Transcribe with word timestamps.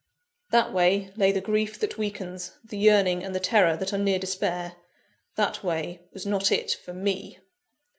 That 0.49 0.73
way, 0.73 1.13
lay 1.15 1.31
the 1.31 1.41
grief 1.41 1.77
that 1.79 1.99
weakens, 1.99 2.57
the 2.63 2.79
yearning 2.79 3.23
and 3.23 3.35
the 3.35 3.39
terror 3.39 3.77
that 3.77 3.93
are 3.93 3.99
near 3.99 4.17
despair; 4.17 4.77
that 5.35 5.63
way 5.63 6.01
was 6.11 6.25
not 6.25 6.51
it 6.51 6.71
for 6.71 6.91
_me. 6.91 7.37